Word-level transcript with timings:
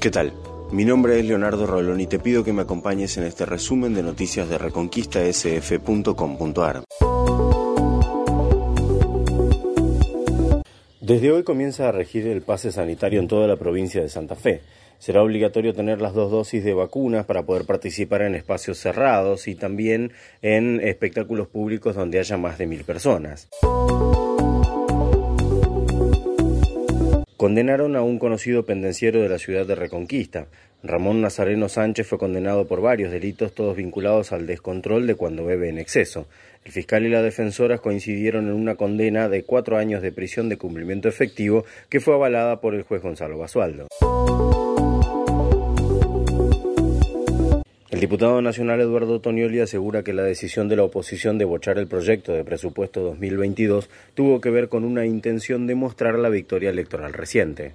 ¿Qué 0.00 0.10
tal? 0.12 0.32
Mi 0.70 0.84
nombre 0.84 1.18
es 1.18 1.26
Leonardo 1.26 1.66
Rolón 1.66 2.00
y 2.00 2.06
te 2.06 2.20
pido 2.20 2.44
que 2.44 2.52
me 2.52 2.62
acompañes 2.62 3.16
en 3.16 3.24
este 3.24 3.44
resumen 3.44 3.94
de 3.94 4.04
noticias 4.04 4.48
de 4.48 4.56
reconquistasf.com.ar. 4.56 6.84
Desde 11.00 11.32
hoy 11.32 11.42
comienza 11.42 11.88
a 11.88 11.92
regir 11.92 12.28
el 12.28 12.42
pase 12.42 12.70
sanitario 12.70 13.18
en 13.18 13.26
toda 13.26 13.48
la 13.48 13.56
provincia 13.56 14.00
de 14.00 14.08
Santa 14.08 14.36
Fe. 14.36 14.60
Será 15.00 15.20
obligatorio 15.20 15.74
tener 15.74 16.00
las 16.00 16.14
dos 16.14 16.30
dosis 16.30 16.62
de 16.62 16.74
vacunas 16.74 17.26
para 17.26 17.44
poder 17.44 17.64
participar 17.64 18.22
en 18.22 18.36
espacios 18.36 18.78
cerrados 18.78 19.48
y 19.48 19.56
también 19.56 20.12
en 20.42 20.80
espectáculos 20.80 21.48
públicos 21.48 21.96
donde 21.96 22.20
haya 22.20 22.36
más 22.36 22.56
de 22.56 22.68
mil 22.68 22.84
personas. 22.84 23.48
Condenaron 27.38 27.94
a 27.94 28.02
un 28.02 28.18
conocido 28.18 28.64
pendenciero 28.66 29.22
de 29.22 29.28
la 29.28 29.38
ciudad 29.38 29.64
de 29.64 29.76
Reconquista. 29.76 30.48
Ramón 30.82 31.20
Nazareno 31.20 31.68
Sánchez 31.68 32.04
fue 32.04 32.18
condenado 32.18 32.66
por 32.66 32.80
varios 32.80 33.12
delitos, 33.12 33.54
todos 33.54 33.76
vinculados 33.76 34.32
al 34.32 34.44
descontrol 34.44 35.06
de 35.06 35.14
cuando 35.14 35.44
bebe 35.44 35.68
en 35.68 35.78
exceso. 35.78 36.26
El 36.64 36.72
fiscal 36.72 37.06
y 37.06 37.10
la 37.10 37.22
defensora 37.22 37.78
coincidieron 37.78 38.48
en 38.48 38.54
una 38.54 38.74
condena 38.74 39.28
de 39.28 39.44
cuatro 39.44 39.78
años 39.78 40.02
de 40.02 40.10
prisión 40.10 40.48
de 40.48 40.58
cumplimiento 40.58 41.08
efectivo 41.08 41.64
que 41.88 42.00
fue 42.00 42.14
avalada 42.14 42.60
por 42.60 42.74
el 42.74 42.82
juez 42.82 43.02
Gonzalo 43.02 43.38
Basualdo. 43.38 43.86
El 47.98 48.02
diputado 48.02 48.40
nacional 48.40 48.80
Eduardo 48.80 49.20
Tonioli 49.20 49.58
asegura 49.58 50.04
que 50.04 50.12
la 50.12 50.22
decisión 50.22 50.68
de 50.68 50.76
la 50.76 50.84
oposición 50.84 51.36
de 51.36 51.44
bochar 51.44 51.78
el 51.78 51.88
proyecto 51.88 52.32
de 52.32 52.44
presupuesto 52.44 53.00
2022 53.02 53.90
tuvo 54.14 54.40
que 54.40 54.50
ver 54.50 54.68
con 54.68 54.84
una 54.84 55.04
intención 55.04 55.66
de 55.66 55.74
mostrar 55.74 56.16
la 56.16 56.28
victoria 56.28 56.70
electoral 56.70 57.12
reciente. 57.12 57.72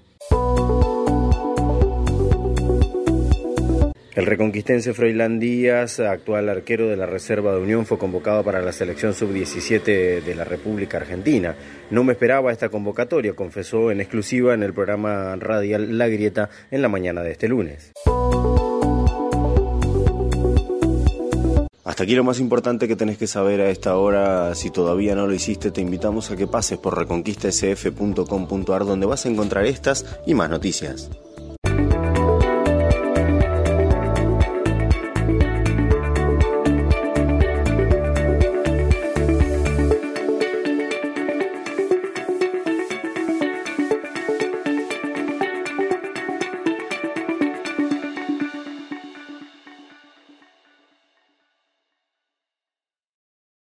El 4.15 4.25
reconquistense 4.25 4.93
Froilán 4.93 5.41
Díaz, 5.41 5.99
actual 5.99 6.47
arquero 6.47 6.87
de 6.87 6.95
la 6.95 7.05
Reserva 7.05 7.51
de 7.51 7.59
Unión, 7.59 7.85
fue 7.85 7.97
convocado 7.97 8.45
para 8.45 8.61
la 8.61 8.71
selección 8.71 9.13
sub-17 9.13 10.23
de 10.23 10.35
la 10.35 10.45
República 10.45 10.99
Argentina. 10.99 11.53
No 11.91 12.05
me 12.05 12.13
esperaba 12.13 12.53
esta 12.53 12.69
convocatoria, 12.69 13.33
confesó 13.33 13.91
en 13.91 13.99
exclusiva 13.99 14.53
en 14.53 14.63
el 14.63 14.73
programa 14.73 15.35
radial 15.35 15.97
La 15.97 16.07
Grieta 16.07 16.49
en 16.71 16.81
la 16.81 16.87
mañana 16.87 17.23
de 17.23 17.31
este 17.33 17.49
lunes. 17.49 17.91
Hasta 21.93 22.05
aquí 22.05 22.15
lo 22.15 22.23
más 22.23 22.39
importante 22.39 22.87
que 22.87 22.95
tenés 22.95 23.19
que 23.19 23.27
saber 23.27 23.61
a 23.61 23.69
esta 23.69 23.95
hora. 23.97 24.55
Si 24.55 24.71
todavía 24.71 25.13
no 25.13 25.27
lo 25.27 25.33
hiciste, 25.35 25.69
te 25.69 25.79
invitamos 25.79 26.31
a 26.31 26.35
que 26.35 26.47
pases 26.47 26.79
por 26.79 26.97
reconquistasf.com.ar 26.97 28.85
donde 28.85 29.05
vas 29.05 29.27
a 29.27 29.29
encontrar 29.29 29.67
estas 29.67 30.03
y 30.25 30.33
más 30.33 30.49
noticias. 30.49 31.11